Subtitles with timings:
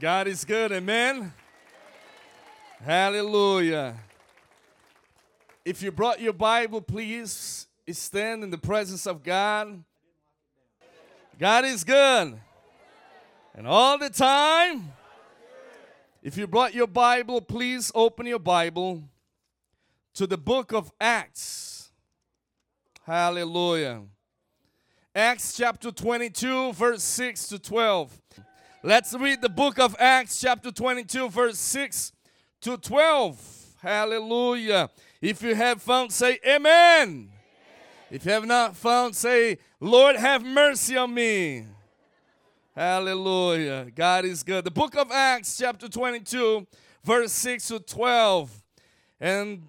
[0.00, 1.32] God is good, amen.
[2.84, 3.94] Hallelujah.
[5.64, 9.82] If you brought your Bible, please stand in the presence of God.
[11.38, 12.38] God is good.
[13.54, 14.92] And all the time,
[16.22, 19.02] if you brought your Bible, please open your Bible
[20.14, 21.90] to the book of Acts.
[23.06, 24.02] Hallelujah.
[25.14, 28.20] Acts chapter 22, verse 6 to 12.
[28.86, 32.12] Let's read the book of Acts, chapter 22, verse 6
[32.60, 33.76] to 12.
[33.80, 34.90] Hallelujah.
[35.22, 36.68] If you have found, say amen.
[37.08, 37.28] amen.
[38.10, 41.64] If you have not found, say, Lord, have mercy on me.
[42.76, 43.90] Hallelujah.
[43.94, 44.66] God is good.
[44.66, 46.66] The book of Acts, chapter 22,
[47.04, 48.62] verse 6 to 12.
[49.18, 49.62] And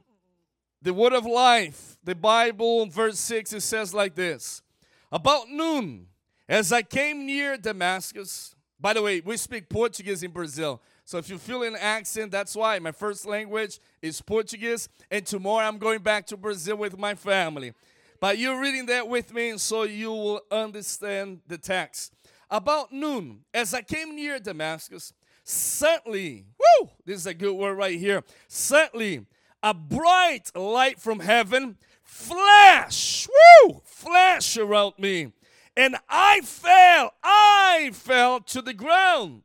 [0.82, 4.62] the word of life, the Bible, verse 6, it says like this
[5.10, 6.08] About noon,
[6.50, 10.82] as I came near Damascus, by the way, we speak Portuguese in Brazil.
[11.06, 12.78] So if you feel an accent, that's why.
[12.80, 14.90] My first language is Portuguese.
[15.10, 17.74] And tomorrow I'm going back to Brazil with my family.
[18.20, 22.14] But you're reading that with me, so you will understand the text.
[22.50, 25.14] About noon, as I came near Damascus,
[25.44, 28.24] suddenly, whoo, this is a good word right here.
[28.48, 29.26] Suddenly,
[29.62, 35.32] a bright light from heaven flash, woo, flash around me
[35.78, 39.44] and I fell, I fell to the ground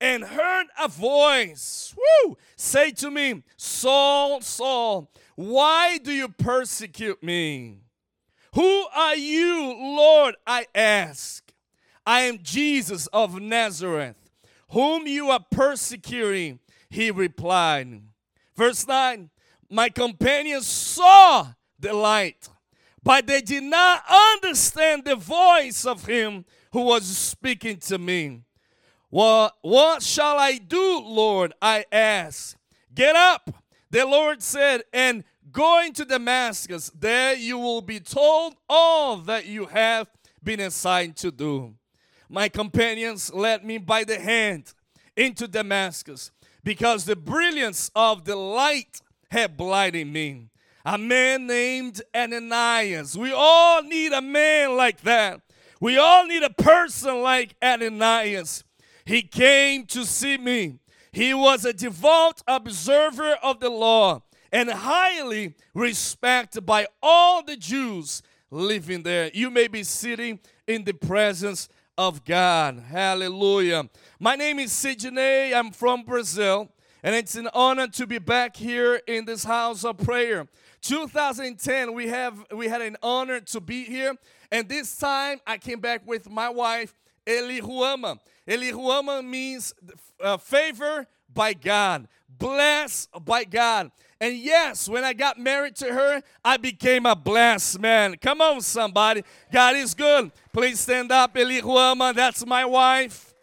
[0.00, 7.80] and heard a voice whoo, say to me, Saul, Saul, why do you persecute me?
[8.54, 10.36] Who are you, Lord?
[10.46, 11.52] I ask.
[12.06, 14.16] I am Jesus of Nazareth,
[14.70, 16.60] whom you are persecuting.
[16.88, 18.02] He replied.
[18.54, 19.28] Verse 9
[19.68, 22.48] My companions saw the light
[23.06, 24.02] but they did not
[24.34, 28.40] understand the voice of him who was speaking to me.
[29.12, 31.52] Well, what shall I do, Lord?
[31.62, 32.56] I asked.
[32.92, 33.48] Get up,
[33.92, 36.90] the Lord said, and go into Damascus.
[36.98, 40.08] There you will be told all that you have
[40.42, 41.76] been assigned to do.
[42.28, 44.74] My companions led me by the hand
[45.16, 46.32] into Damascus
[46.64, 49.00] because the brilliance of the light
[49.30, 50.48] had blinded me
[50.86, 53.18] a man named Ananias.
[53.18, 55.40] We all need a man like that.
[55.80, 58.62] We all need a person like Ananias.
[59.04, 60.78] He came to see me.
[61.10, 68.22] He was a devout observer of the law and highly respected by all the Jews
[68.52, 69.30] living there.
[69.34, 70.38] You may be sitting
[70.68, 72.78] in the presence of God.
[72.88, 73.88] Hallelujah.
[74.20, 75.52] My name is Sidney.
[75.52, 76.70] I'm from Brazil,
[77.02, 80.46] and it's an honor to be back here in this house of prayer.
[80.88, 84.14] 2010, we have we had an honor to be here,
[84.50, 86.94] and this time I came back with my wife,
[87.26, 88.18] Elihuama.
[88.46, 89.74] Elihuama means
[90.20, 93.90] uh, favor by God, blessed by God.
[94.20, 98.16] And yes, when I got married to her, I became a blessed man.
[98.16, 99.24] Come on, somebody.
[99.52, 100.30] God is good.
[100.52, 102.14] Please stand up, Elihuama.
[102.14, 103.34] That's my wife.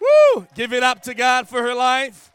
[0.00, 0.46] Woo!
[0.54, 2.32] Give it up to God for her life.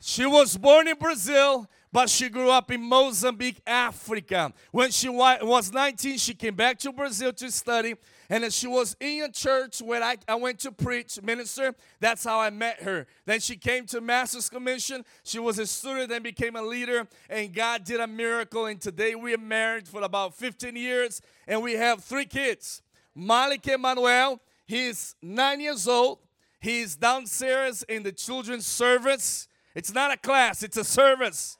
[0.00, 4.52] She was born in Brazil but she grew up in Mozambique, Africa.
[4.72, 7.94] When she was 19, she came back to Brazil to study.
[8.30, 11.74] And she was in a church where I, I went to preach, minister.
[11.98, 13.06] That's how I met her.
[13.24, 15.02] Then she came to Master's Commission.
[15.22, 17.08] She was a student and became a leader.
[17.30, 18.66] And God did a miracle.
[18.66, 21.22] And today we are married for about 15 years.
[21.46, 22.82] And we have three kids.
[23.14, 26.18] Malik Emmanuel, he's nine years old.
[26.60, 29.48] He's downstairs in the children's service.
[29.74, 31.56] It's not a class, it's a service.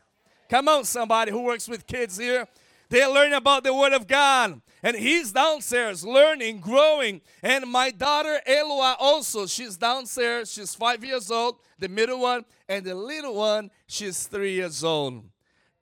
[0.48, 2.46] Come on, somebody who works with kids here.
[2.88, 4.62] They're learning about the Word of God.
[4.82, 7.20] And he's downstairs learning, growing.
[7.42, 10.52] And my daughter Eloa also, she's downstairs.
[10.52, 12.44] She's five years old, the middle one.
[12.68, 15.24] And the little one, she's three years old.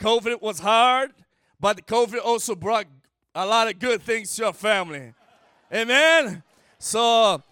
[0.00, 1.12] COVID was hard,
[1.60, 2.86] but COVID also brought
[3.34, 5.12] a lot of good things to your family.
[5.72, 6.42] Amen.
[6.78, 7.42] So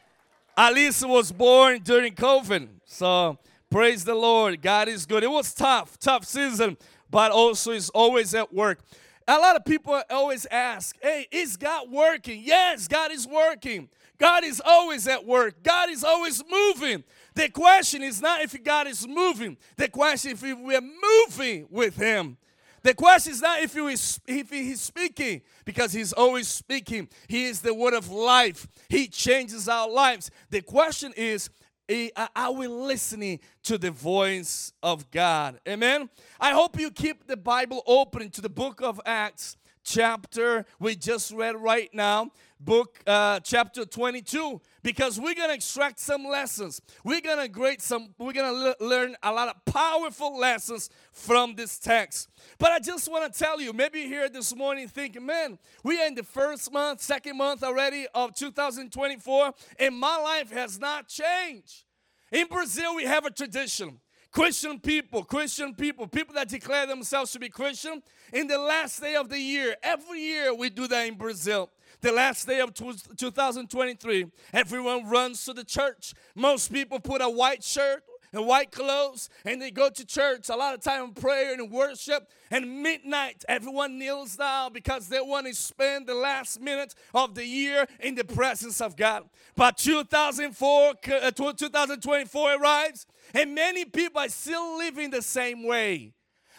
[0.57, 2.69] Alice was born during COVID.
[2.87, 3.39] So
[3.71, 4.63] praise the Lord.
[4.63, 5.23] God is good.
[5.23, 6.77] It was tough, tough season
[7.15, 8.81] but also is always at work.
[9.29, 12.43] A lot of people always ask, hey, is God working?
[12.45, 13.89] Yes, God is working.
[14.19, 15.63] God is always at work.
[15.63, 17.05] God is always moving.
[17.37, 19.57] The question is not if God is moving.
[19.77, 22.37] The question is if we're moving with Him.
[22.83, 27.09] The question is not if he is if he is speaking, because he's always speaking.
[27.29, 28.67] He is the word of life.
[28.91, 30.31] He changes our lives.
[30.51, 31.49] The question is
[32.35, 35.61] are we listening to the voice of God?
[35.69, 36.09] Amen.
[36.41, 41.31] I hope you keep the Bible open to the book of Acts, chapter we just
[41.33, 46.81] read right now, book uh, chapter 22 because we're gonna extract some lessons.
[47.05, 51.79] We're gonna grade some we're gonna le- learn a lot of powerful lessons from this
[51.79, 52.29] text.
[52.59, 56.01] But i just want to tell you maybe you're here this morning thinking man we
[56.01, 61.09] are in the first month second month already of 2024 and my life has not
[61.09, 61.85] changed.
[62.33, 64.01] In brazil we have a tradition
[64.35, 68.03] Christian people, Christian people, people that declare themselves to be Christian,
[68.33, 71.71] in the last day of the year, every year we do that in Brazil
[72.05, 76.13] the last day of 2023, everyone runs to the church.
[76.35, 78.05] Most people put a white shirt
[78.35, 81.71] and white clothes and they go to church a lot of time in prayer and
[81.71, 87.35] worship and midnight everyone kneels down because they want to spend the last minute of
[87.35, 89.25] the year in the presence of god
[89.57, 96.13] but 2004 uh, 2024 arrives and many people are still living the same way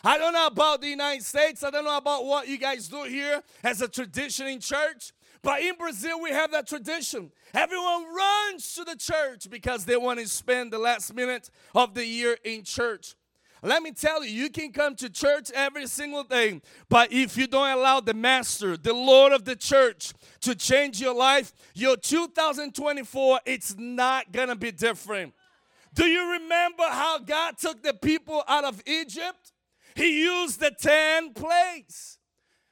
[0.07, 1.63] I don't know about the United States.
[1.63, 5.11] I don't know about what you guys do here as a tradition in church.
[5.45, 7.31] But in Brazil, we have that tradition.
[7.53, 12.03] Everyone runs to the church because they want to spend the last minute of the
[12.03, 13.13] year in church.
[13.61, 17.45] Let me tell you, you can come to church every single day, but if you
[17.45, 23.41] don't allow the master, the Lord of the church, to change your life, your 2024,
[23.45, 25.31] it's not gonna be different.
[25.93, 29.51] Do you remember how God took the people out of Egypt?
[29.93, 32.14] He used the 10 plagues.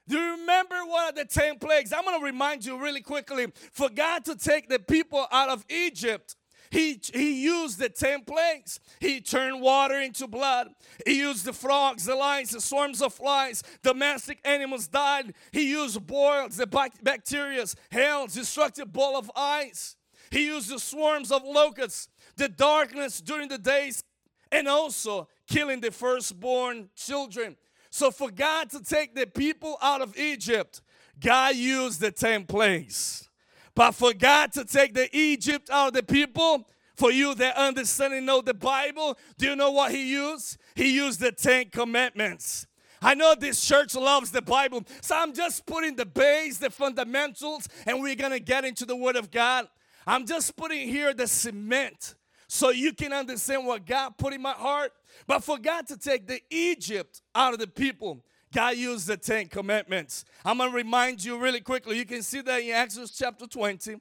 [0.08, 1.94] Do you remember one of the 10 plagues?
[1.94, 3.48] I'm going to remind you really quickly.
[3.72, 6.36] For God to take the people out of Egypt,
[6.74, 8.80] he, he used the 10 plagues.
[9.00, 10.70] He turned water into blood.
[11.06, 13.64] He used the frogs, the lions, the swarms of flies.
[13.84, 15.36] Domestic animals died.
[15.52, 16.68] He used boils, the
[17.04, 19.96] bacteria, hail, destructive ball of ice.
[20.32, 24.04] He used the swarms of locusts, the darkness during the days,
[24.52, 27.56] and also killing the firstborn children.
[27.96, 30.82] So, for God to take the people out of Egypt,
[31.20, 33.30] God used the 10 plagues.
[33.76, 38.16] But for God to take the Egypt out of the people, for you that understand
[38.16, 40.58] and know the Bible, do you know what He used?
[40.74, 42.66] He used the Ten Commandments.
[43.00, 47.70] I know this church loves the Bible, so I'm just putting the base, the fundamentals,
[47.86, 49.68] and we're gonna get into the Word of God.
[50.08, 52.16] I'm just putting here the cement
[52.48, 54.92] so you can understand what God put in my heart.
[55.28, 58.24] But for God to take the Egypt out of the people,
[58.54, 60.26] God used the Ten Commandments.
[60.46, 61.98] I'm going to remind you really quickly.
[61.98, 63.96] You can see that in Exodus chapter 20,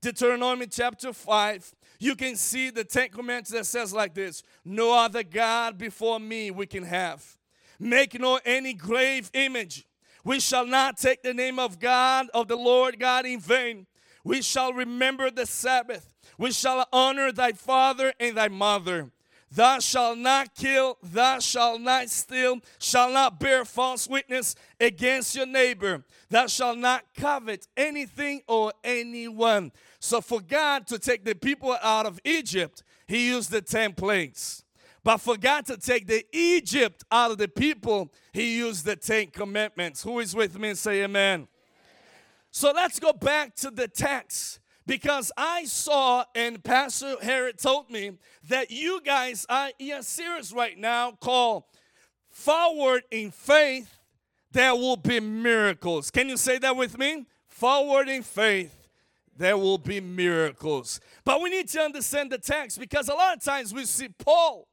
[0.00, 1.74] Deuteronomy chapter 5.
[1.98, 6.50] You can see the Ten Commandments that says like this No other God before me
[6.50, 7.36] we can have.
[7.78, 9.86] Make no any grave image.
[10.24, 13.86] We shall not take the name of God, of the Lord God in vain.
[14.28, 16.14] We shall remember the Sabbath.
[16.36, 19.10] We shall honor thy father and thy mother.
[19.50, 25.46] Thou shalt not kill, thou shalt not steal, shall not bear false witness against your
[25.46, 26.04] neighbor.
[26.28, 29.72] Thou shalt not covet anything or anyone.
[29.98, 34.62] So, for God to take the people out of Egypt, He used the 10 plagues.
[35.04, 39.28] But for God to take the Egypt out of the people, He used the 10
[39.28, 40.02] commandments.
[40.02, 41.48] Who is with me and say amen?
[42.50, 48.12] So, let's go back to the text because I saw and Pastor Harriet told me
[48.48, 51.64] that you guys are in a series right now called
[52.30, 53.98] Forward in Faith,
[54.50, 56.10] There Will Be Miracles.
[56.10, 57.26] Can you say that with me?
[57.46, 58.88] Forward in Faith,
[59.36, 61.00] there will be miracles.
[61.24, 64.68] But we need to understand the text because a lot of times we see Paul.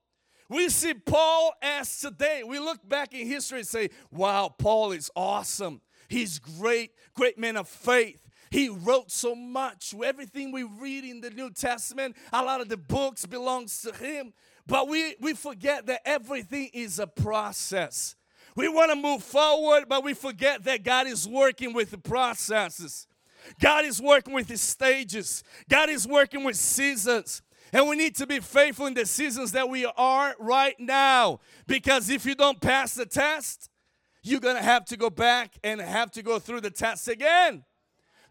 [0.48, 2.44] We see Paul as today.
[2.44, 5.82] We look back in history and say, wow, Paul is awesome.
[6.08, 8.20] He's great, great man of faith.
[8.50, 9.94] He wrote so much.
[10.04, 14.34] Everything we read in the New Testament, a lot of the books belongs to him.
[14.68, 18.16] But we, we forget that everything is a process.
[18.56, 23.08] We want to move forward, but we forget that God is working with the processes.
[23.60, 25.44] God is working with the stages.
[25.70, 27.42] God is working with seasons.
[27.74, 31.42] And we need to be faithful in the seasons that we are right now.
[31.68, 33.70] Because if you don't pass the test,
[34.26, 37.64] you're going to have to go back and have to go through the test again.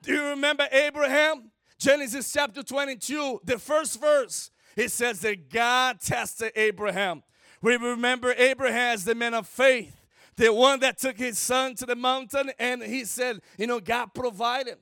[0.02, 1.50] Do you remember Abraham?
[1.78, 7.22] Genesis chapter 22, the first verse, it says that God tested Abraham.
[7.62, 10.04] We remember Abraham as the man of faith,
[10.36, 14.14] the one that took his son to the mountain and he said, You know, God
[14.14, 14.78] provided.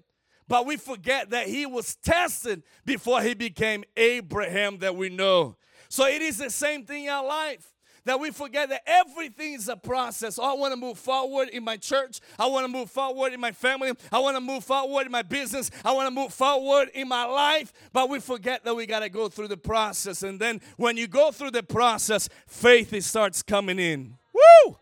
[0.48, 5.56] But we forget that he was tested before he became Abraham that we know.
[5.88, 7.71] So it is the same thing in our life
[8.04, 10.38] that we forget that everything is a process.
[10.38, 12.20] Oh, I want to move forward in my church.
[12.38, 13.92] I want to move forward in my family.
[14.10, 15.70] I want to move forward in my business.
[15.84, 17.72] I want to move forward in my life.
[17.92, 20.22] But we forget that we got to go through the process.
[20.22, 24.18] And then when you go through the process, faith starts coming in.
[24.32, 24.76] Woo!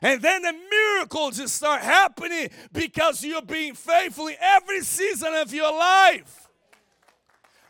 [0.00, 5.52] And then the miracles just start happening because you're being faithful in every season of
[5.52, 6.47] your life.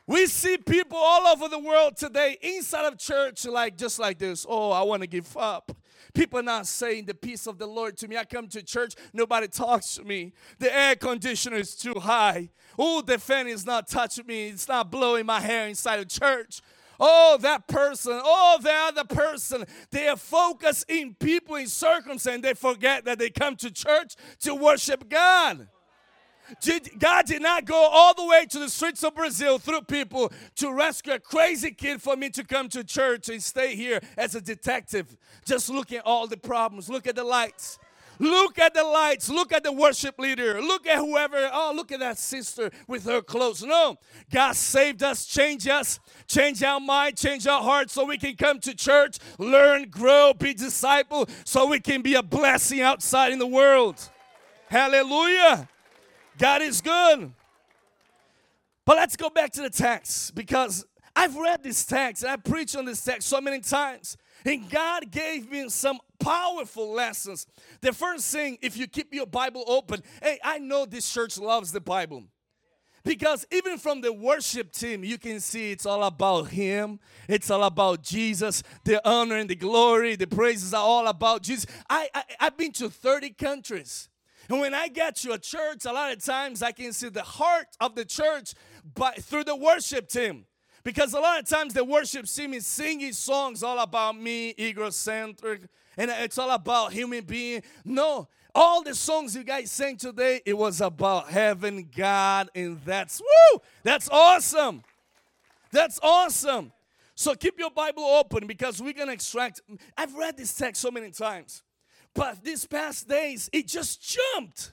[0.09, 4.47] We see people all over the world today inside of church like just like this.
[4.49, 5.71] Oh, I want to give up.
[6.15, 8.17] People are not saying the peace of the Lord to me.
[8.17, 10.33] I come to church, nobody talks to me.
[10.61, 12.49] The air conditioner is too high.
[12.79, 14.49] Oh, the fan is not touching me.
[14.49, 16.62] It's not blowing my hair inside of church.
[16.99, 19.67] Oh, that person, oh, the other person.
[19.91, 22.41] They are focused in people, in circumstance.
[22.43, 25.69] They forget that they come to church to worship God.
[26.99, 30.73] God did not go all the way to the streets of Brazil through people to
[30.73, 34.40] rescue a crazy kid for me to come to church and stay here as a
[34.40, 36.88] detective, just looking at all the problems.
[36.88, 37.78] Look at the lights.
[38.19, 39.28] Look at the lights.
[39.28, 40.61] Look at the worship leader.
[40.61, 41.49] Look at whoever.
[41.52, 43.62] Oh, look at that sister with her clothes.
[43.62, 43.97] No,
[44.33, 48.59] God saved us, change us, change our mind, change our heart so we can come
[48.61, 53.47] to church, learn, grow, be disciple, so we can be a blessing outside in the
[53.47, 54.11] world.
[54.69, 55.69] Hallelujah.
[56.38, 57.33] God is good.
[58.85, 62.76] But let's go back to the text because I've read this text and I preached
[62.76, 64.16] on this text so many times.
[64.47, 67.47] And God gave me some powerful lessons.
[67.80, 71.73] The first thing, if you keep your Bible open, hey, I know this church loves
[71.73, 72.25] the Bible.
[73.04, 77.00] Because even from the worship team, you can see it's all about Him.
[77.28, 78.62] It's all about Jesus.
[78.85, 81.66] The honor and the glory, the praises are all about Jesus.
[81.88, 84.09] I, I, I've been to 30 countries.
[84.49, 87.23] And when I get to a church, a lot of times I can see the
[87.23, 88.55] heart of the church
[88.95, 90.47] by, through the worship team.
[90.85, 95.62] Because a lot of times the worship team is singing songs all about me, egocentric,
[95.99, 97.62] and it's all about human being.
[97.85, 103.21] No, all the songs you guys sang today, it was about heaven, God, and that's
[103.21, 103.61] woo!
[103.83, 104.83] That's awesome.
[105.71, 106.73] That's awesome.
[107.14, 109.61] So keep your Bible open because we're gonna extract.
[109.97, 111.62] I've read this text so many times.
[112.15, 114.73] But these past days, it just jumped.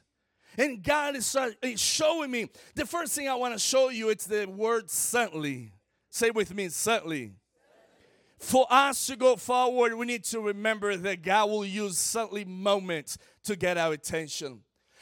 [0.58, 2.50] And God is uh, showing me.
[2.76, 5.74] The first thing I want to show you, it's the word suddenly.
[6.10, 7.34] Say with me, suddenly.
[8.40, 13.18] For us to go forward, we need to remember that God will use suddenly moments
[13.44, 14.62] to get our attention.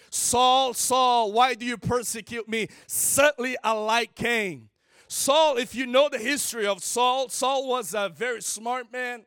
[0.10, 2.68] Saul, Saul, why do you persecute me?
[2.88, 4.70] Suddenly a light came.
[5.08, 9.26] Saul, if you know the history of Saul, Saul was a very smart man.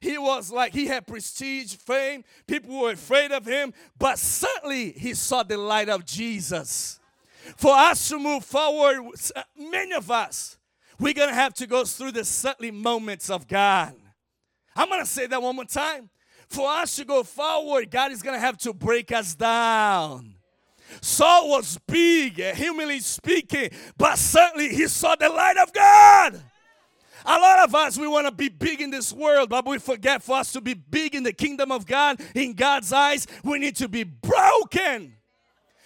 [0.00, 2.24] He was like, he had prestige, fame.
[2.46, 3.74] People were afraid of him.
[3.98, 7.00] But suddenly he saw the light of Jesus.
[7.56, 9.00] For us to move forward,
[9.34, 10.58] uh, many of us,
[11.00, 13.94] we're going to have to go through the suddenly moments of God.
[14.76, 16.10] I'm going to say that one more time.
[16.48, 20.34] For us to go forward, God is going to have to break us down.
[21.00, 26.40] Saul was big, humanly speaking, but suddenly he saw the light of God.
[27.30, 30.22] A lot of us, we want to be big in this world, but we forget
[30.22, 33.76] for us to be big in the kingdom of God, in God's eyes, we need
[33.76, 35.12] to be broken.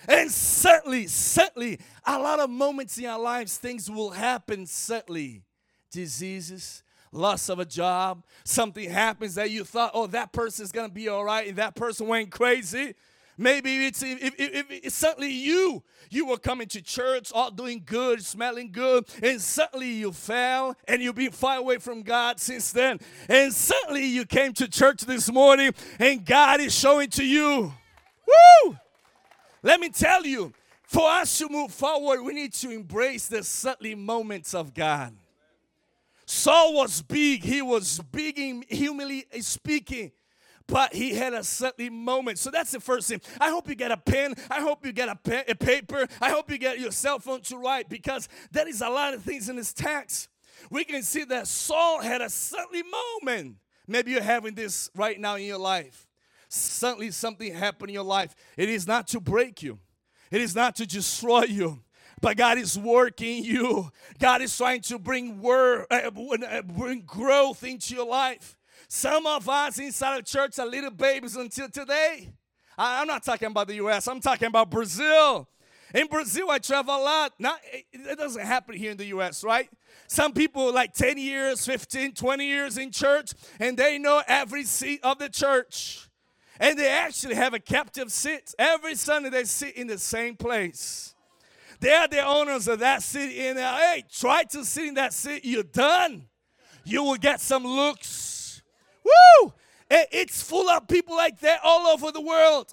[0.06, 5.42] And certainly, certainly, a lot of moments in our lives, things will happen certainly.
[5.90, 11.08] Diseases, loss of a job, something happens that you thought, oh, that person's gonna be
[11.08, 12.94] all right, and that person went crazy.
[13.42, 15.82] Maybe it's if, if, if, suddenly you.
[16.10, 21.02] You were coming to church, all doing good, smelling good, and suddenly you fell and
[21.02, 23.00] you've been far away from God since then.
[23.28, 27.72] And suddenly you came to church this morning and God is showing to you.
[28.28, 28.76] Woo!
[29.64, 30.52] Let me tell you,
[30.84, 35.16] for us to move forward, we need to embrace the suddenly moments of God.
[36.26, 40.12] Saul was big, he was big in humanly speaking
[40.66, 42.38] but he had a sudden moment.
[42.38, 43.20] So that's the first thing.
[43.40, 44.34] I hope you get a pen.
[44.50, 46.06] I hope you get a, pen, a paper.
[46.20, 49.22] I hope you get your cell phone to write because that is a lot of
[49.22, 50.28] things in this text.
[50.70, 52.82] We can see that Saul had a sudden
[53.22, 53.56] moment.
[53.86, 56.06] Maybe you're having this right now in your life.
[56.48, 58.34] Suddenly something happened in your life.
[58.56, 59.78] It is not to break you.
[60.30, 61.82] It is not to destroy you
[62.22, 63.90] but God is working you.
[64.18, 68.56] God is trying to bring word, uh, uh, bring growth into your life.
[68.94, 72.30] Some of us inside of church are little babies until today.
[72.76, 75.48] I'm not talking about the US, I'm talking about Brazil.
[75.94, 77.32] In Brazil, I travel a lot.
[77.38, 77.58] Not,
[77.90, 79.70] it doesn't happen here in the US, right?
[80.08, 85.00] Some people like 10 years, 15, 20 years in church, and they know every seat
[85.02, 86.06] of the church.
[86.60, 88.54] And they actually have a captive seat.
[88.58, 91.14] Every Sunday, they sit in the same place.
[91.80, 93.38] They are the owners of that seat.
[93.38, 95.46] And hey, try to sit in that seat.
[95.46, 96.26] You're done.
[96.84, 98.41] You will get some looks
[99.04, 99.52] Woo!
[99.90, 102.72] It's full of people like that all over the world.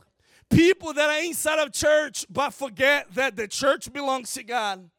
[0.50, 4.90] People that are inside of church but forget that the church belongs to God.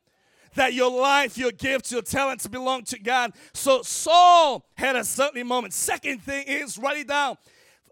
[0.54, 3.32] That your life, your gifts, your talents belong to God.
[3.54, 5.72] So Saul had a certain moment.
[5.72, 7.36] Second thing is write it down.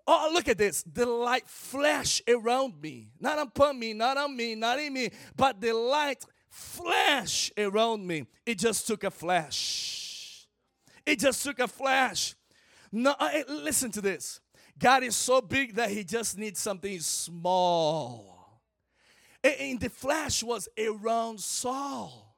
[0.07, 0.83] Oh, look at this.
[0.83, 3.11] The light flashed around me.
[3.21, 8.27] Not upon me, not on me, not in me, but the light flash around me.
[8.45, 10.47] It just took a flash.
[11.07, 12.35] It just took a flash.
[12.91, 14.41] No, uh, I, listen to this.
[14.79, 18.61] God is so big that He just needs something small.
[19.43, 22.37] And the flash was around Saul.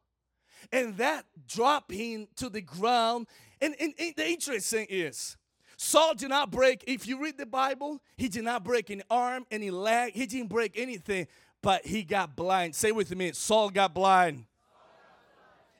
[0.72, 3.26] And that dropped him to the ground.
[3.60, 5.36] And, and, and the interesting is,
[5.76, 9.46] Saul did not break, if you read the Bible, he did not break any arm,
[9.50, 11.26] any leg, he didn't break anything,
[11.62, 12.74] but he got blind.
[12.74, 14.44] Say with me, Saul got blind.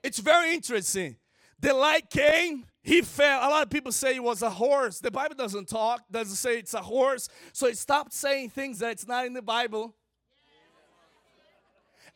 [0.03, 1.17] It's very interesting.
[1.61, 3.41] The light came, he fell.
[3.41, 5.01] A lot of people say it was a horse.
[5.01, 7.29] The Bible doesn't talk, doesn't say it's a horse.
[7.53, 9.95] So he stopped saying things that it's not in the Bible.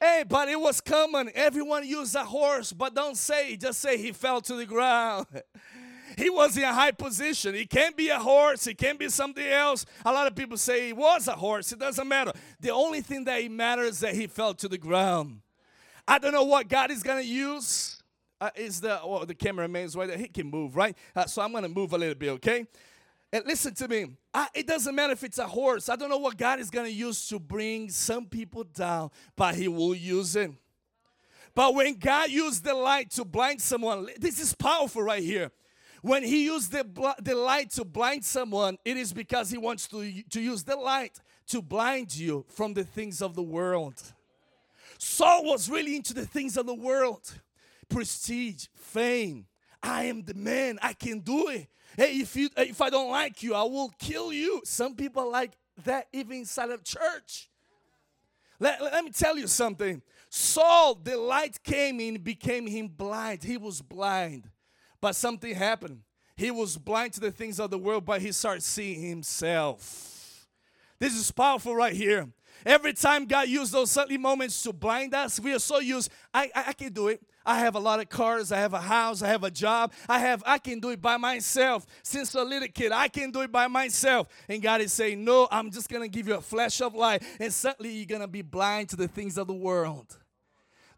[0.01, 1.31] Hey, but it was common.
[1.35, 5.27] Everyone used a horse, but don't say, just say he fell to the ground.
[6.19, 7.55] he was in a high position.
[7.55, 9.87] He can't be a horse, he can't be something else.
[10.05, 11.73] A lot of people say he was a horse.
[11.73, 12.33] It doesn't matter.
[12.61, 15.41] The only thing that matters is that he fell to the ground.
[16.07, 18.03] I don't know what God is going to use.
[18.45, 20.19] Uh, is the well, the cameraman's right there?
[20.19, 20.95] He can move, right?
[21.17, 22.67] Uh, so I'm going to move a little bit, okay?
[23.33, 24.09] And listen to me.
[24.35, 25.89] I, it doesn't matter if it's a horse.
[25.89, 29.55] I don't know what God is going to use to bring some people down, but
[29.55, 30.51] He will use it.
[31.55, 35.51] But when God used the light to blind someone, this is powerful right here.
[36.03, 36.85] When he used the,
[37.23, 41.19] the light to blind someone, it is because he wants to, to use the light
[41.47, 44.03] to blind you from the things of the world.
[44.99, 47.41] Saul was really into the things of the world
[47.85, 49.47] prestige, fame.
[49.83, 51.69] I am the man, I can do it.
[51.97, 54.63] Hey, if, you, if I don't like you, I will kill you.
[54.65, 55.53] Some people like
[55.85, 57.49] that even inside of church.
[58.59, 60.03] Let, let me tell you something.
[60.31, 63.45] Saul, the light came in, became him blind.
[63.45, 64.51] He was blind.
[65.01, 66.01] But something happened.
[66.37, 70.49] He was blind to the things of the world, but he started seeing himself.
[70.99, 72.29] This is powerful right here.
[72.65, 76.11] Every time God used those suddenly moments to blind us, we are so used.
[76.33, 77.23] I, I, I can do it.
[77.45, 78.53] I have a lot of cars.
[78.53, 79.21] I have a house.
[79.23, 79.93] I have a job.
[80.09, 80.43] I have.
[80.47, 81.87] I can do it by myself.
[82.03, 84.29] Since a little kid, I can do it by myself.
[84.49, 87.53] And God is saying, "No, I'm just gonna give you a flash of light, and
[87.53, 90.19] suddenly you're gonna be blind to the things of the world."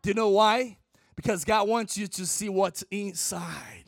[0.02, 0.78] Do you know why?
[1.16, 3.84] Because God wants you to see what's inside.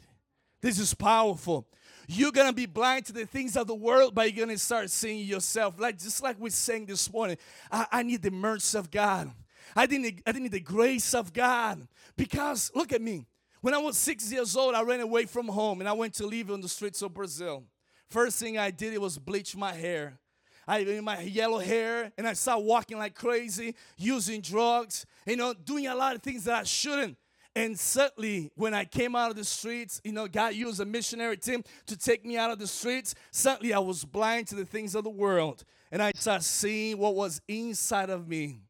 [0.61, 1.69] This is powerful.
[2.11, 5.27] You're gonna be blind to the things of the world, but you're gonna start seeing
[5.27, 5.79] yourself.
[5.79, 7.37] Like just like we sang this morning.
[7.71, 9.31] I, I need the mercy of God.
[9.77, 11.87] I didn't, I didn't need the grace of God.
[12.17, 13.27] Because look at me.
[13.61, 16.27] When I was six years old, I ran away from home and I went to
[16.27, 17.65] live on the streets of Brazil.
[18.09, 20.19] First thing I did it was bleach my hair.
[20.67, 25.53] I in my yellow hair and I started walking like crazy, using drugs, you know,
[25.53, 27.19] doing a lot of things that I shouldn't.
[27.59, 31.37] And suddenly, when I came out of the streets, you know, God used a missionary
[31.37, 33.17] team to take me out of the streets.
[33.33, 35.65] Suddenly, I was blind to the things of the world.
[35.91, 38.61] And I started seeing what was inside of me.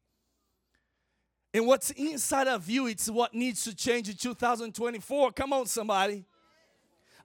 [1.53, 5.33] And what's inside of you, it's what needs to change in 2024.
[5.33, 6.25] Come on, somebody.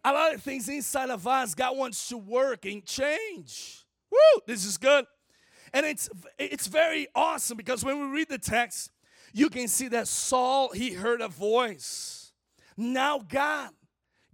[0.05, 3.87] A lot of things inside of us, God wants to work and change.
[4.13, 5.07] Woo, this is good.
[5.73, 8.91] And it's it's very awesome because when we read the text,
[9.35, 12.33] you can see that Saul, he heard a voice.
[12.77, 13.71] Now God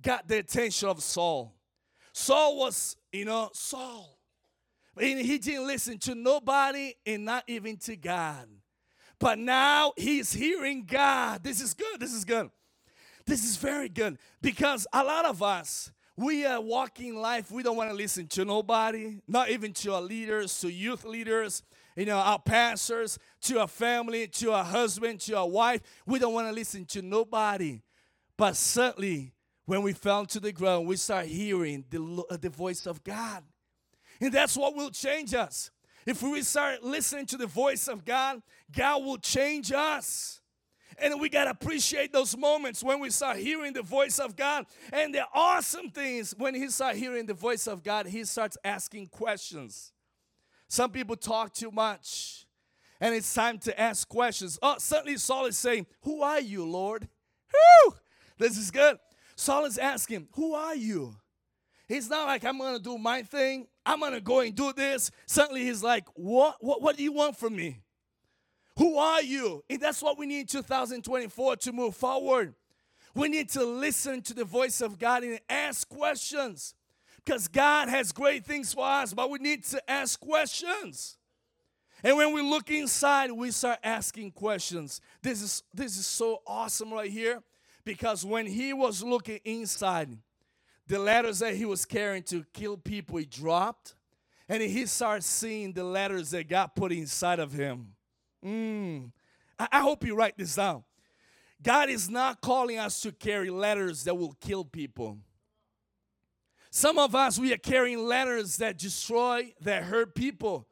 [0.00, 1.54] got the attention of Saul.
[2.12, 4.18] Saul was, you know, Saul.
[5.00, 8.46] And he didn't listen to nobody and not even to God.
[9.18, 11.42] But now he's hearing God.
[11.42, 11.98] This is good.
[11.98, 12.50] This is good.
[13.26, 17.76] This is very good because a lot of us, we are walking life, we don't
[17.76, 21.62] want to listen to nobody, not even to our leaders, to youth leaders,
[21.96, 25.80] you know, our pastors, to our family, to our husband, to our wife.
[26.06, 27.80] We don't want to listen to nobody.
[28.36, 29.32] But certainly,
[29.66, 33.44] when we fell to the ground, we start hearing the, uh, the voice of God.
[34.20, 35.70] And that's what will change us.
[36.06, 38.42] If we start listening to the voice of God,
[38.74, 40.40] God will change us.
[40.98, 44.66] And we got to appreciate those moments when we start hearing the voice of God.
[44.92, 49.06] And the awesome things when he start hearing the voice of God, he starts asking
[49.08, 49.92] questions.
[50.68, 52.46] Some people talk too much,
[53.00, 54.58] and it's time to ask questions.
[54.60, 57.08] Oh, suddenly Saul is saying, Who are you, Lord?
[57.50, 57.94] Whew,
[58.38, 58.98] this is good.
[59.36, 61.16] Saul is asking, Who are you?
[61.88, 65.10] He's not like, I'm gonna do my thing, I'm gonna go and do this.
[65.26, 67.80] Suddenly he's like, What, what, what do you want from me?
[68.76, 69.64] Who are you?
[69.68, 72.54] And that's what we need in 2024 to move forward.
[73.14, 76.74] We need to listen to the voice of God and ask questions.
[77.24, 81.18] Because God has great things for us, but we need to ask questions.
[82.02, 85.00] And when we look inside, we start asking questions.
[85.22, 87.42] This is this is so awesome right here
[87.84, 90.16] because when he was looking inside,
[90.86, 93.94] the letters that he was carrying to kill people he dropped,
[94.48, 97.94] and he starts seeing the letters that God put inside of him.
[98.44, 99.12] Mm.
[99.58, 100.84] I, I hope you write this down.
[101.62, 105.18] God is not calling us to carry letters that will kill people.
[106.70, 110.66] Some of us, we are carrying letters that destroy, that hurt people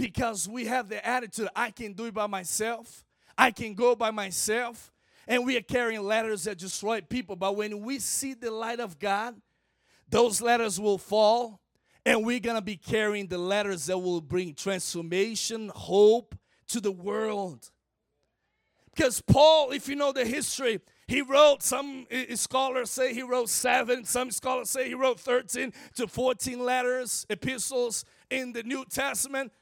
[0.00, 3.04] because we have the attitude I can do it by myself,
[3.36, 4.90] I can go by myself,
[5.28, 7.36] and we are carrying letters that destroy people.
[7.36, 9.36] But when we see the light of God,
[10.08, 11.60] those letters will fall,
[12.06, 16.34] and we're gonna be carrying the letters that will bring transformation, hope
[16.68, 17.70] to the world.
[18.94, 24.04] Because Paul, if you know the history, he wrote, some scholars say he wrote seven,
[24.04, 29.52] some scholars say he wrote 13 to 14 letters, epistles in the New Testament.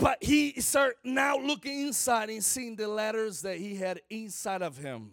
[0.00, 4.78] But he started now looking inside and seeing the letters that he had inside of
[4.78, 5.12] him.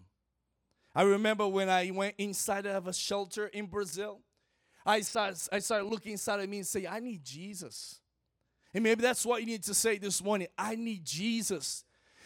[0.95, 4.21] I remember when I went inside of a shelter in Brazil,
[4.86, 8.00] I started, I started looking inside of me and say, I need Jesus.
[8.73, 10.47] And maybe that's what you need to say this morning.
[10.58, 11.84] I need Jesus.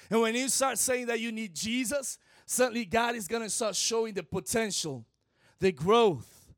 [0.09, 3.75] And when you start saying that you need Jesus, suddenly God is going to start
[3.75, 5.05] showing the potential,
[5.59, 6.53] the growth,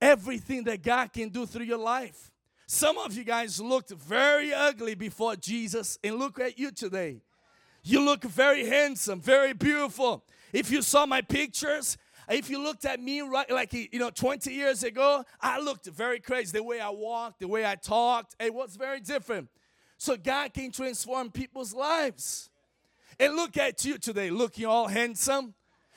[0.00, 2.31] everything that God can do through your life.
[2.74, 7.20] Some of you guys looked very ugly before Jesus, and look at you today.
[7.84, 10.24] You look very handsome, very beautiful.
[10.54, 11.98] If you saw my pictures,
[12.30, 16.18] if you looked at me right like you know 20 years ago, I looked very
[16.18, 16.52] crazy.
[16.52, 19.50] The way I walked, the way I talked, it was very different.
[19.98, 22.48] So God can transform people's lives.
[23.20, 25.52] And look at you today, looking all handsome.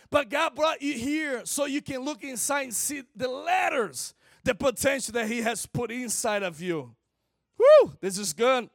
[0.10, 4.14] But God brought you here so you can look inside and see the letters
[4.46, 6.96] the potential that He has put inside of you.
[7.58, 7.94] Woo!
[8.00, 8.70] This is good.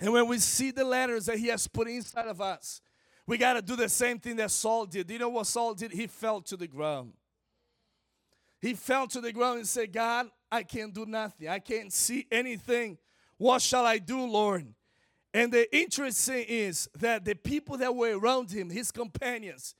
[0.00, 2.80] And when we see the letters that He has put inside of us,
[3.26, 5.06] we got to do the same thing that Saul did.
[5.06, 5.92] Do you know what Saul did?
[5.92, 7.12] He fell to the ground.
[8.60, 11.48] He fell to the ground and said, God, I can't do nothing.
[11.48, 12.98] I can't see anything.
[13.38, 14.66] What shall I do, Lord?
[15.34, 19.74] And the interesting is that the people that were around him, his companions,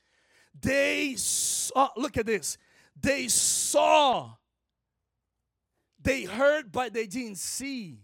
[0.59, 2.57] they saw, look at this,
[2.99, 4.31] they saw
[6.03, 7.99] they heard, but they didn't see.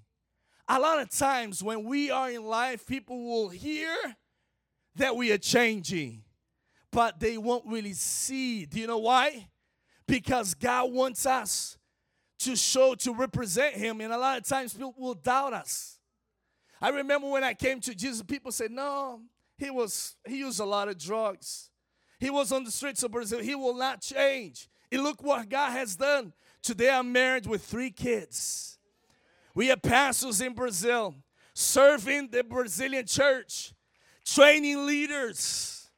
[0.68, 3.96] A lot of times when we are in life, people will hear
[4.96, 6.24] that we are changing,
[6.92, 8.66] but they won't really see.
[8.66, 9.50] Do you know why?
[10.08, 11.78] Because God wants us
[12.40, 16.00] to show, to represent Him, and a lot of times people will doubt us.
[16.82, 19.22] I remember when I came to Jesus, people said, No,
[19.58, 21.70] he was he used a lot of drugs.
[22.20, 23.40] He was on the streets of Brazil.
[23.40, 24.70] He will not change.
[24.92, 26.34] And look what God has done.
[26.62, 28.78] Today I'm married with three kids.
[29.56, 31.16] We have pastors in Brazil
[31.54, 33.74] serving the Brazilian church,
[34.26, 35.90] training leaders,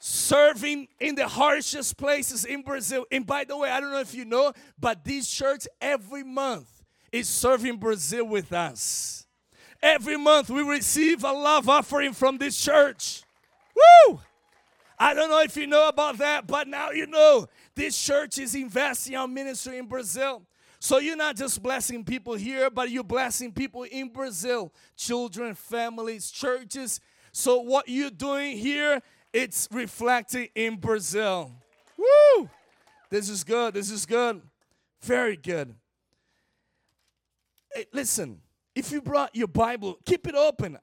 [0.00, 3.04] serving in the harshest places in Brazil.
[3.10, 6.82] And by the way, I don't know if you know, but this church every month
[7.12, 9.26] is serving Brazil with us.
[9.82, 13.22] Every month we receive a love offering from this church.
[13.74, 14.20] Woo!
[15.00, 17.46] I don't know if you know about that, but now you know.
[17.74, 20.42] This church is investing on ministry in Brazil.
[20.80, 26.30] So you're not just blessing people here, but you're blessing people in Brazil, children, families,
[26.30, 27.00] churches.
[27.32, 29.00] So what you're doing here,
[29.32, 31.52] it's reflected in Brazil.
[31.96, 32.48] Woo!
[33.10, 33.74] This is good.
[33.74, 34.40] This is good.
[35.00, 35.74] Very good.
[37.72, 38.40] Hey, listen,
[38.74, 40.78] if you brought your Bible, keep it open.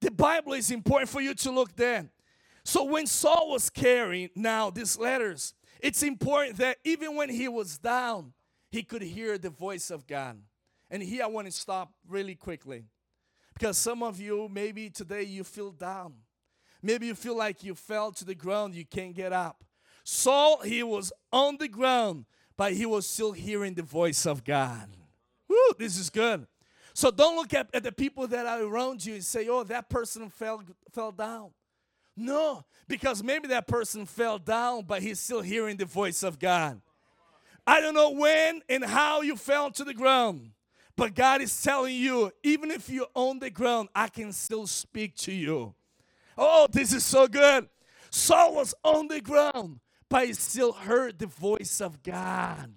[0.00, 2.08] The Bible is important for you to look there.
[2.64, 7.78] So when Saul was carrying now these letters, it's important that even when he was
[7.78, 8.32] down,
[8.70, 10.38] he could hear the voice of God.
[10.90, 12.84] And here I want to stop really quickly.
[13.54, 16.14] Because some of you, maybe today you feel down.
[16.82, 19.64] Maybe you feel like you fell to the ground, you can't get up.
[20.04, 22.24] Saul, he was on the ground,
[22.56, 24.88] but he was still hearing the voice of God.
[25.48, 26.46] Woo, this is good.
[26.94, 29.88] So don't look at, at the people that are around you and say, oh, that
[29.88, 31.50] person fell, fell down.
[32.16, 36.80] No, because maybe that person fell down, but he's still hearing the voice of God.
[37.66, 40.50] I don't know when and how you fell to the ground,
[40.96, 45.14] but God is telling you, even if you're on the ground, I can still speak
[45.18, 45.74] to you.
[46.36, 47.68] Oh, this is so good.
[48.10, 52.74] Saul was on the ground, but he still heard the voice of God.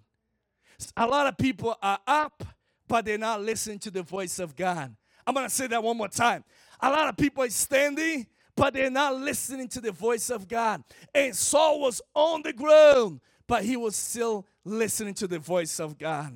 [0.96, 2.44] A lot of people are up,
[2.88, 4.96] but they're not listening to the voice of God.
[5.26, 6.44] I'm going to say that one more time.
[6.80, 10.84] A lot of people are standing, but they're not listening to the voice of God.
[11.14, 15.98] And Saul was on the ground, but he was still listening to the voice of
[15.98, 16.34] God.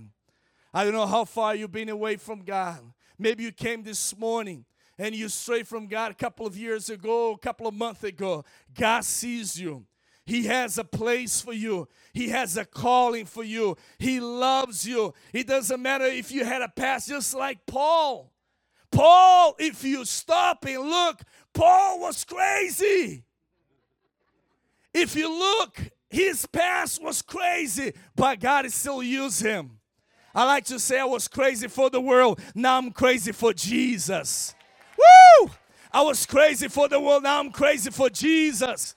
[0.73, 2.79] I don't know how far you've been away from God.
[3.17, 4.65] Maybe you came this morning
[4.97, 8.43] and you strayed from God a couple of years ago, a couple of months ago.
[8.77, 9.85] God sees you.
[10.25, 11.87] He has a place for you.
[12.13, 13.77] He has a calling for you.
[13.97, 15.13] He loves you.
[15.33, 18.31] It doesn't matter if you had a past, just like Paul.
[18.91, 21.21] Paul, if you stop and look,
[21.53, 23.23] Paul was crazy.
[24.93, 29.79] If you look, his past was crazy, but God still used him.
[30.33, 34.55] I like to say I was crazy for the world, now I'm crazy for Jesus.
[34.97, 35.51] Woo!
[35.91, 38.95] I was crazy for the world, now I'm crazy for Jesus.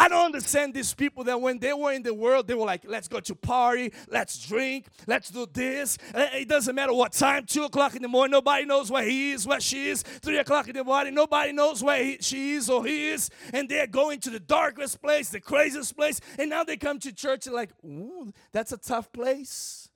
[0.00, 2.82] I don't understand these people that when they were in the world, they were like,
[2.86, 5.98] let's go to party, let's drink, let's do this.
[6.14, 9.32] Eh, it doesn't matter what time, 2 o'clock in the morning, nobody knows where he
[9.32, 10.02] is, where she is.
[10.02, 13.28] 3 o'clock in the morning, nobody knows where he, she is or he is.
[13.52, 16.20] And they're going to the darkest place, the craziest place.
[16.38, 19.88] And now they come to church and like, ooh, that's a tough place.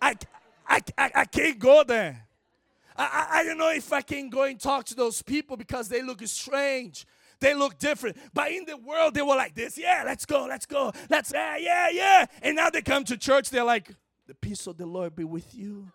[0.00, 0.16] I,
[0.66, 2.28] I, I, I can't go there.
[2.96, 5.90] I, I, I don't know if I can go and talk to those people because
[5.90, 7.06] they look strange.
[7.42, 8.16] They look different.
[8.32, 9.76] But in the world, they were like this.
[9.76, 10.92] Yeah, let's go, let's go.
[11.10, 12.26] Let's, yeah, yeah, yeah.
[12.40, 13.90] And now they come to church, they're like,
[14.28, 15.90] the peace of the Lord be with you.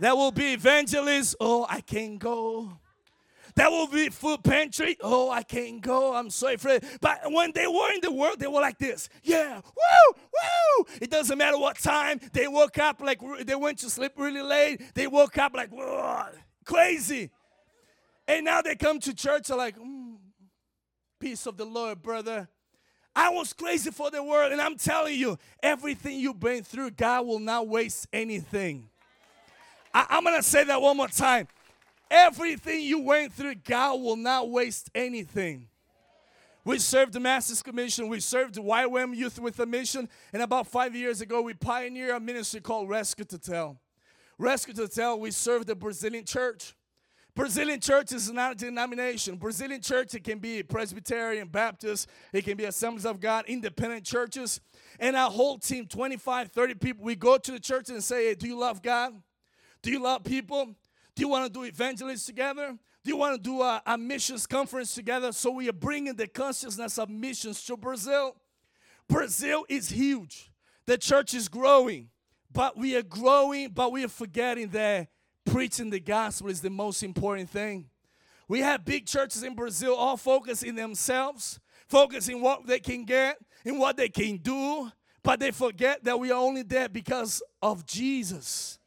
[0.00, 1.36] That will be evangelists.
[1.38, 2.72] Oh, I can't go.
[3.54, 4.96] That will be food pantry.
[5.00, 6.12] Oh, I can't go.
[6.12, 6.82] I'm so afraid.
[7.00, 9.08] But when they were in the world, they were like this.
[9.22, 10.86] Yeah, woo, woo.
[11.00, 12.18] It doesn't matter what time.
[12.32, 14.92] They woke up like they went to sleep really late.
[14.94, 16.26] They woke up like whoa,
[16.64, 17.30] crazy.
[18.30, 20.14] And now they come to church, are like, mm,
[21.18, 22.48] peace of the Lord, brother.
[23.14, 27.26] I was crazy for the world, and I'm telling you, everything you've been through, God
[27.26, 28.88] will not waste anything.
[29.92, 31.48] I, I'm gonna say that one more time.
[32.08, 35.66] Everything you went through, God will not waste anything.
[36.64, 38.06] We served the Masters Commission.
[38.06, 40.08] We served the YWAM Youth with a Mission.
[40.32, 43.80] And about five years ago, we pioneered a ministry called Rescue to Tell.
[44.38, 46.74] Rescue to Tell, we served the Brazilian church.
[47.34, 49.36] Brazilian church is not a denomination.
[49.36, 54.60] Brazilian church, it can be Presbyterian, Baptist, it can be Assemblies of God, independent churches.
[54.98, 58.34] And our whole team, 25, 30 people, we go to the church and say, hey,
[58.34, 59.14] do you love God?
[59.82, 60.74] Do you love people?
[61.14, 62.76] Do you want to do evangelists together?
[63.02, 65.32] Do you want to do a, a missions conference together?
[65.32, 68.36] So we are bringing the consciousness of missions to Brazil.
[69.08, 70.50] Brazil is huge.
[70.86, 72.08] The church is growing,
[72.52, 75.08] but we are growing, but we are forgetting that
[75.44, 77.88] preaching the gospel is the most important thing.
[78.48, 83.38] We have big churches in Brazil all focused in themselves, focusing what they can get
[83.64, 84.90] and what they can do,
[85.22, 88.78] but they forget that we are only there because of Jesus.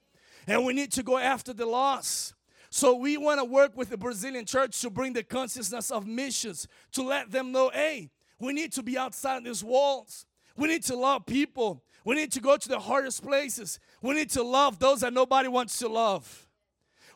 [0.48, 2.34] And we need to go after the lost.
[2.70, 6.68] So we want to work with the Brazilian church to bring the consciousness of missions,
[6.94, 10.26] to let them know, hey, we need to be outside these walls.
[10.58, 11.83] We need to love people.
[12.06, 13.80] We need to go to the hardest places.
[14.02, 16.48] We need to love those that nobody wants to love.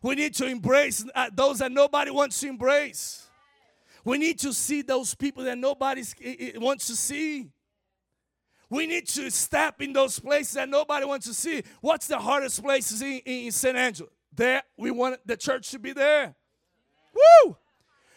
[0.01, 3.27] We need to embrace uh, those that nobody wants to embrace.
[4.05, 6.03] We need to see those people that nobody
[6.55, 7.49] wants to see.
[8.69, 11.63] We need to step in those places that nobody wants to see.
[11.81, 13.75] What's the hardest places in, in St.
[13.75, 14.09] Angelo?
[14.33, 16.35] There, we want the church to be there.
[17.13, 17.57] Woo!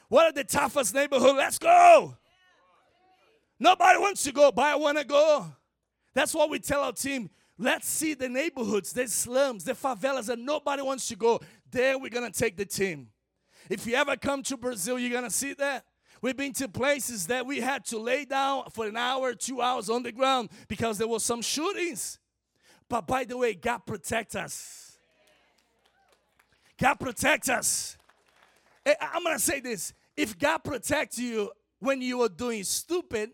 [0.08, 1.36] What are the toughest neighborhood?
[1.36, 2.16] Let's go.
[3.58, 5.52] Nobody wants to go, but I want to go.
[6.14, 7.30] That's what we tell our team.
[7.58, 11.40] Let's see the neighborhoods, the slums, the favelas that nobody wants to go.
[11.70, 13.08] There we're going to take the team.
[13.68, 15.84] If you ever come to Brazil, you're going to see that.
[16.22, 19.88] We've been to places that we had to lay down for an hour, two hours
[19.88, 22.18] on the ground because there was some shootings.
[22.88, 24.98] But by the way, God protect us.
[26.78, 27.96] God protect us.
[28.84, 29.92] Eh, I'm going to say this.
[30.16, 33.30] If God protects you when you are doing stupid,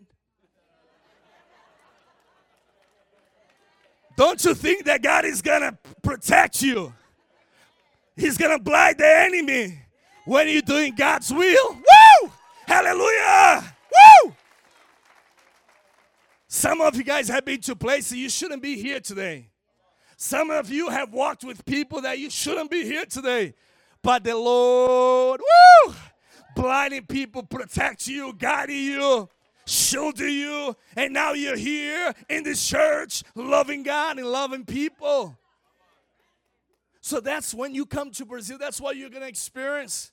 [4.17, 6.93] don't you think that God is going to protect you?
[8.15, 9.79] He's going to blind the enemy
[10.25, 11.73] when you're doing God's will.
[11.73, 12.31] Woo!
[12.65, 13.75] Hallelujah!
[14.23, 14.33] Woo!
[16.47, 19.49] Some of you guys have been to places you shouldn't be here today.
[20.17, 23.53] Some of you have walked with people that you shouldn't be here today.
[24.01, 25.93] But the Lord, woo!
[26.55, 29.29] Blinding people protect you, guiding you,
[29.67, 35.37] shoulder you, and now you're here in this church loving God and loving people.
[37.01, 40.11] So that's when you come to Brazil, that's what you're going to experience.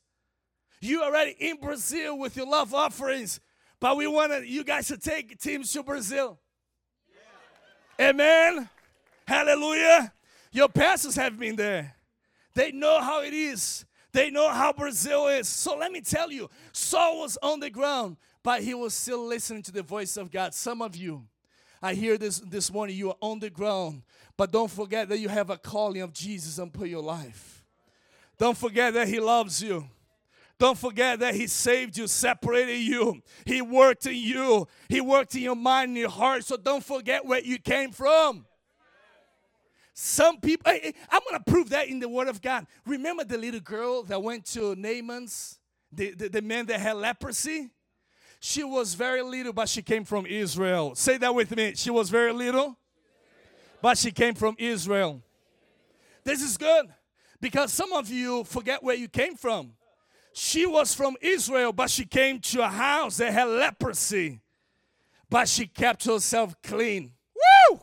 [0.81, 3.40] You already in Brazil with your love offerings,
[3.81, 6.38] but we want you guys to take teams to Brazil.
[7.99, 8.11] Yeah.
[8.11, 8.69] Amen.
[9.27, 10.12] Hallelujah.
[10.53, 11.95] Your pastors have been there.
[12.55, 13.85] They know how it is.
[14.12, 15.49] They know how Brazil is.
[15.49, 19.62] So let me tell you, Saul was on the ground, but he was still listening
[19.62, 20.54] to the voice of God.
[20.54, 21.24] Some of you,
[21.83, 24.02] I hear this this morning, you are on the ground,
[24.37, 27.64] but don't forget that you have a calling of Jesus upon your life.
[28.38, 29.88] Don't forget that He loves you.
[30.59, 33.22] Don't forget that He saved you, separated you.
[33.46, 34.68] He worked in you.
[34.88, 36.44] He worked in your mind and your heart.
[36.44, 38.44] So don't forget where you came from.
[39.94, 42.66] Some people, I'm going to prove that in the Word of God.
[42.85, 45.59] Remember the little girl that went to Naaman's,
[45.92, 47.70] the, the, the man that had leprosy?
[48.46, 50.94] She was very little, but she came from Israel.
[50.94, 51.72] Say that with me.
[51.76, 52.76] She was very little,
[53.80, 55.22] but she came from Israel.
[56.24, 56.92] This is good
[57.40, 59.72] because some of you forget where you came from.
[60.35, 64.42] She was from Israel, but she came to a house that had leprosy,
[65.30, 67.12] but she kept herself clean.
[67.70, 67.80] Woo!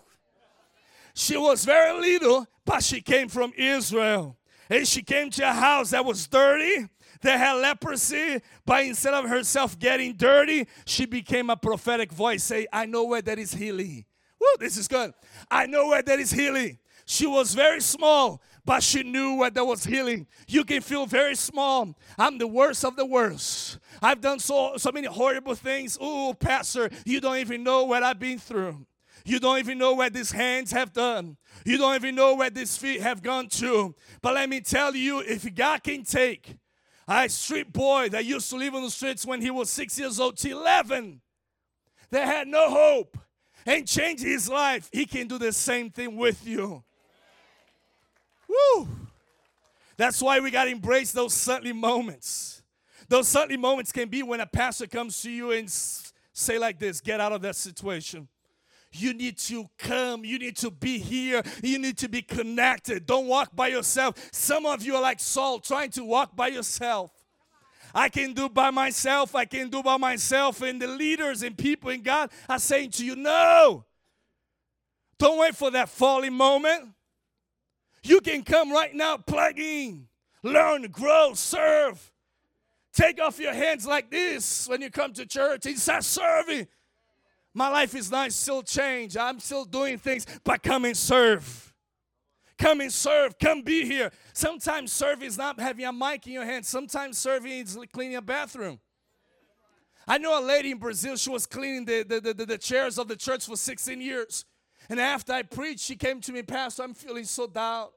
[1.16, 4.38] She was very little, but she came from Israel.
[4.70, 6.88] And she came to a house that was dirty,
[7.22, 12.44] that had leprosy, but instead of herself getting dirty, she became a prophetic voice.
[12.44, 14.06] Say, I know where there is healing.
[14.40, 15.14] Woo, this is good.
[15.50, 16.80] I know where there is healing.
[17.06, 20.28] She was very small, but she knew where there was healing.
[20.48, 21.96] You can feel very small.
[22.18, 23.80] I'm the worst of the worst.
[24.02, 25.98] I've done so, so many horrible things.
[26.00, 28.86] Oh, Pastor, you don't even know what I've been through.
[29.26, 31.38] You don't even know what these hands have done.
[31.66, 33.94] You don't even know where these feet have gone to.
[34.22, 36.56] But let me tell you, if God can take
[37.08, 40.20] a street boy that used to live on the streets when he was six years
[40.20, 41.22] old to 11,
[42.10, 43.18] that had no hope,
[43.66, 46.84] and changed his life, he can do the same thing with you.
[48.48, 48.88] Woo!
[49.98, 52.64] That's why we got to embrace those suddenly moments.
[53.08, 57.02] Those suddenly moments can be when a pastor comes to you and say like this,
[57.02, 58.28] get out of that situation.
[58.94, 60.26] You need to come.
[60.26, 61.44] You need to be here.
[61.64, 63.06] You need to be connected.
[63.06, 64.16] Don't walk by yourself.
[64.32, 67.12] Some of you are like Saul, trying to walk by yourself.
[67.94, 69.36] I can do by myself.
[69.36, 70.62] I can do by myself.
[70.62, 73.86] And the leaders and people in God are saying to you, no.
[75.18, 76.90] Don't wait for that falling moment.
[78.04, 80.08] You can come right now, plug in,
[80.42, 82.12] learn, grow, serve.
[82.94, 86.68] Take off your hands like this when you come to church and start serving.
[87.54, 89.18] My life is not still changed.
[89.18, 91.74] I'm still doing things, but come and serve.
[92.58, 93.38] Come and serve.
[93.40, 94.12] Come be here.
[94.34, 96.66] Sometimes serving is not having a mic in your hand.
[96.66, 98.80] Sometimes serving is cleaning a bathroom.
[100.08, 103.08] I know a lady in Brazil, she was cleaning the, the, the, the chairs of
[103.08, 104.46] the church for 16 years.
[104.90, 107.90] And after I preached, she came to me, Pastor, I'm feeling so down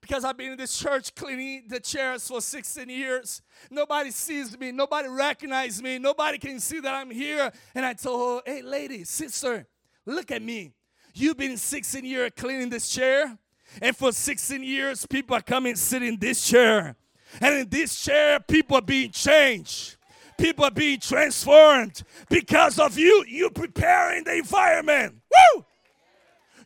[0.00, 3.42] because I've been in this church cleaning the chairs for 16 years.
[3.70, 7.52] Nobody sees me, nobody recognizes me, nobody can see that I'm here.
[7.74, 9.66] And I told her, hey, lady, sister,
[10.06, 10.72] look at me.
[11.14, 13.36] You've been 16 years cleaning this chair,
[13.80, 16.96] and for 16 years, people are coming sit in this chair.
[17.40, 19.96] And in this chair, people are being changed.
[20.38, 23.24] People are being transformed because of you.
[23.28, 25.16] You're preparing the environment.
[25.54, 25.64] Woo!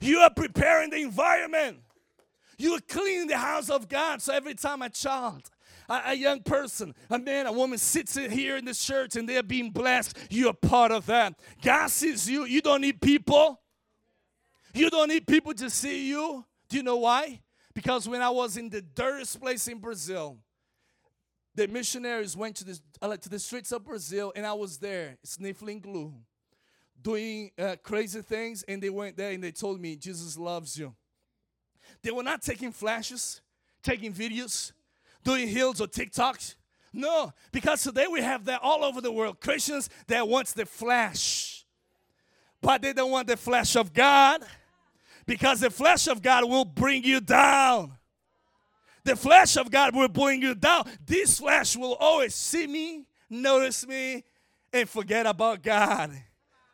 [0.00, 1.78] You are preparing the environment.
[2.58, 4.22] You cleaning the house of God.
[4.22, 5.50] So every time a child,
[5.88, 9.28] a, a, young person, a man, a woman sits in here in this church and
[9.28, 11.34] they're being blessed, you're part of that.
[11.62, 12.44] God sees you.
[12.44, 13.60] You don't need people.
[14.72, 16.44] You don't need people to see you.
[16.68, 17.40] Do you know why?
[17.74, 20.38] Because when I was in the dirtiest place in Brazil,
[21.54, 25.18] the missionaries went to the, uh, to the streets of Brazil and I was there
[25.22, 26.12] sniffing glue,
[27.00, 28.64] doing uh, crazy things.
[28.66, 30.94] And they went there and they told me, Jesus loves you.
[32.04, 33.40] They were not taking flashes,
[33.82, 34.72] taking videos,
[35.24, 36.54] doing reels or TikToks.
[36.92, 39.40] No, because today we have that all over the world.
[39.40, 41.64] Christians that wants the flash,
[42.60, 44.44] but they don't want the flesh of God
[45.24, 47.94] because the flesh of God will bring you down.
[49.04, 50.84] The flesh of God will bring you down.
[51.06, 54.24] This flesh will always see me, notice me,
[54.74, 56.10] and forget about God.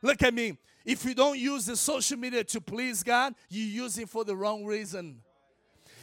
[0.02, 0.56] Look at me.
[0.84, 4.34] If you don't use the social media to please God, you use it for the
[4.34, 5.20] wrong reason.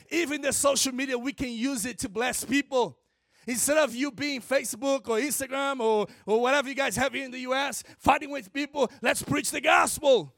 [0.09, 2.97] Even the social media, we can use it to bless people.
[3.45, 7.31] Instead of you being Facebook or Instagram or, or whatever you guys have here in
[7.31, 10.33] the US, fighting with people, let's preach the gospel.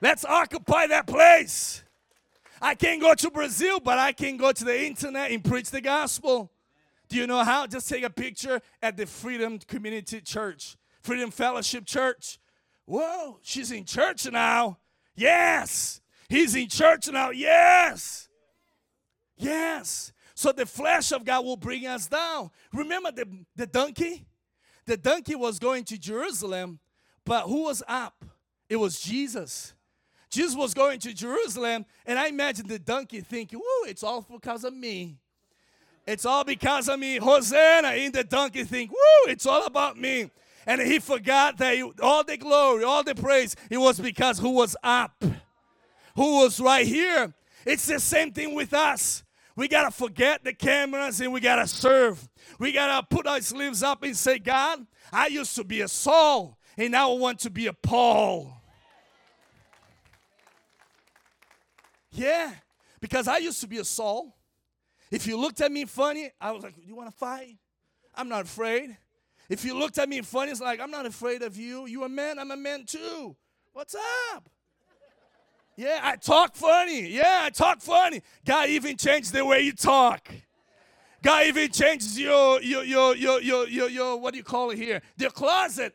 [0.00, 1.82] Let's occupy that place.
[2.62, 5.80] I can't go to Brazil, but I can go to the internet and preach the
[5.80, 6.50] gospel.
[7.08, 7.66] Do you know how?
[7.66, 12.38] Just take a picture at the Freedom Community Church, Freedom Fellowship Church.
[12.86, 14.78] Whoa, she's in church now.
[15.16, 16.00] Yes.
[16.28, 17.30] He's in church now.
[17.30, 18.28] Yes.
[19.36, 20.12] Yes.
[20.34, 22.50] So the flesh of God will bring us down.
[22.72, 24.26] Remember the, the donkey?
[24.86, 26.78] The donkey was going to Jerusalem,
[27.24, 28.24] but who was up?
[28.68, 29.74] It was Jesus.
[30.28, 34.64] Jesus was going to Jerusalem, and I imagine the donkey thinking, Whoa, it's all because
[34.64, 35.18] of me.
[36.06, 37.16] It's all because of me.
[37.16, 40.30] Hosanna in the donkey think, Woo, it's all about me
[40.66, 44.50] and he forgot that he, all the glory, all the praise, it was because who
[44.50, 45.22] was up,
[46.16, 47.34] who was right here.
[47.66, 49.22] It's the same thing with us.
[49.56, 52.28] We got to forget the cameras and we got to serve.
[52.58, 55.88] We got to put our sleeves up and say, God, I used to be a
[55.88, 58.52] Saul, and now I want to be a Paul.
[62.10, 62.52] Yeah,
[63.00, 64.36] because I used to be a Saul.
[65.10, 67.56] If you looked at me funny, I was like, You want to fight?
[68.14, 68.96] I'm not afraid.
[69.48, 71.86] If you looked at me funny, it's like, I'm not afraid of you.
[71.86, 73.36] You a man, I'm a man too.
[73.72, 73.94] What's
[74.34, 74.48] up?
[75.76, 77.08] Yeah, I talk funny.
[77.08, 78.22] Yeah, I talk funny.
[78.44, 80.30] God even changed the way you talk.
[81.22, 84.76] God even changes your your your your your your, your what do you call it
[84.76, 85.02] here?
[85.16, 85.94] The closet.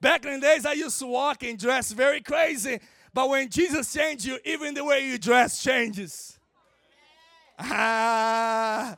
[0.00, 2.78] Back in the days, I used to walk and dress very crazy.
[3.14, 6.38] But when Jesus changed you, even the way you dress changes.
[7.58, 8.96] Ah.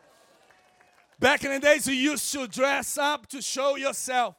[1.20, 4.36] Back in the days, you used to dress up to show yourself.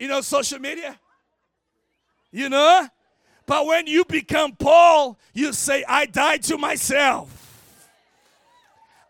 [0.00, 0.98] You know, social media?
[2.32, 2.88] You know?
[3.46, 7.36] But when you become Paul, you say, I died to myself.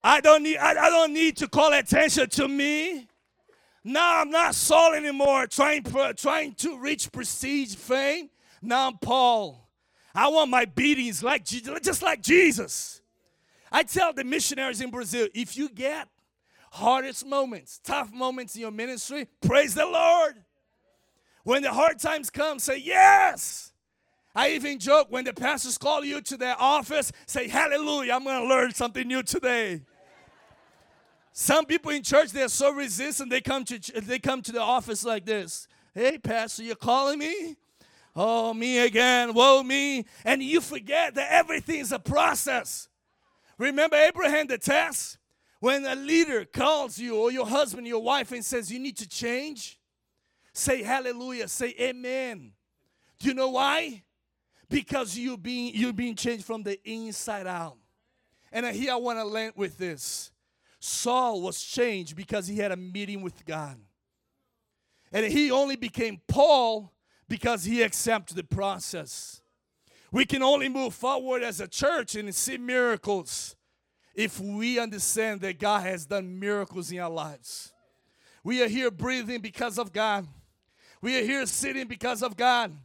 [0.04, 3.06] I don't need I, I don't need to call attention to me.
[3.84, 5.84] Now I'm not Saul anymore, trying
[6.16, 8.30] trying to reach prestige, fame.
[8.62, 9.68] Now I'm Paul.
[10.14, 12.99] I want my beatings like just like Jesus.
[13.72, 16.08] I tell the missionaries in Brazil, if you get
[16.72, 20.34] hardest moments, tough moments in your ministry, praise the Lord.
[21.44, 23.72] When the hard times come, say yes.
[24.34, 28.42] I even joke when the pastors call you to their office, say hallelujah, I'm going
[28.42, 29.82] to learn something new today.
[31.32, 35.04] Some people in church they're so resistant they come to they come to the office
[35.04, 35.68] like this.
[35.94, 37.56] Hey pastor, you're calling me?
[38.14, 40.04] Oh, me again, woe me.
[40.24, 42.88] And you forget that everything's a process.
[43.60, 45.18] Remember Abraham the test?
[45.60, 49.08] When a leader calls you or your husband, your wife, and says you need to
[49.08, 49.78] change,
[50.54, 52.52] say hallelujah, say amen.
[53.18, 54.02] Do you know why?
[54.70, 57.76] Because you're being you're being changed from the inside out.
[58.50, 60.32] And here I want to land with this.
[60.78, 63.78] Saul was changed because he had a meeting with God.
[65.12, 66.94] And he only became Paul
[67.28, 69.39] because he accepted the process.
[70.12, 73.56] We can only move forward as a church and see miracles
[74.14, 77.72] if we understand that God has done miracles in our lives.
[78.42, 80.26] We are here breathing because of God.
[81.00, 82.76] We are here sitting because of God.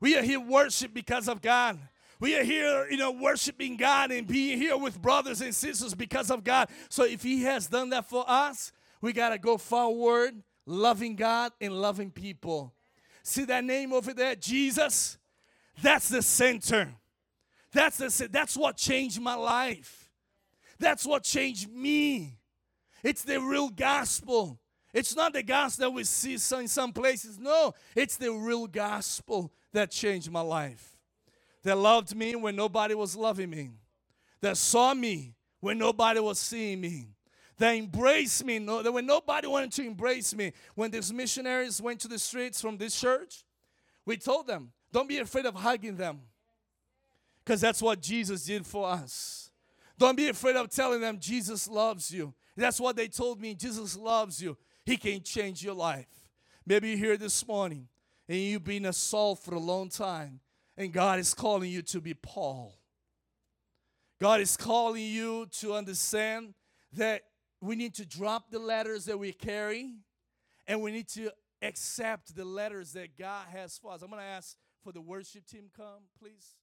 [0.00, 1.78] We are here worship because of God.
[2.20, 6.30] We are here, you know, worshiping God and being here with brothers and sisters because
[6.30, 6.68] of God.
[6.88, 11.52] So if He has done that for us, we got to go forward, loving God
[11.60, 12.74] and loving people.
[13.22, 15.18] See that name over there, Jesus?
[15.82, 16.92] That's the center.
[17.72, 20.10] That's the that's what changed my life.
[20.78, 22.38] That's what changed me.
[23.02, 24.58] It's the real gospel.
[24.92, 27.38] It's not the gospel that we see in some places.
[27.38, 30.90] No, it's the real gospel that changed my life
[31.62, 33.70] that loved me when nobody was loving me,
[34.40, 37.08] that saw me when nobody was seeing me,
[37.58, 40.52] that embraced me that when nobody wanted to embrace me.
[40.74, 43.44] When these missionaries went to the streets from this church,
[44.06, 46.20] we told them, don't be afraid of hugging them
[47.44, 49.50] because that's what Jesus did for us.
[49.98, 52.32] Don't be afraid of telling them Jesus loves you.
[52.56, 53.54] That's what they told me.
[53.54, 54.56] Jesus loves you.
[54.84, 56.08] He can change your life.
[56.66, 57.88] Maybe you're here this morning
[58.28, 60.40] and you've been a Saul for a long time
[60.76, 62.74] and God is calling you to be Paul.
[64.20, 66.54] God is calling you to understand
[66.94, 67.22] that
[67.60, 69.94] we need to drop the letters that we carry
[70.66, 71.30] and we need to
[71.62, 74.02] accept the letters that God has for us.
[74.02, 76.59] I'm going to ask for the worship team come, please.